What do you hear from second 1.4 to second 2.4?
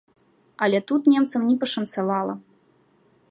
не пашанцавала.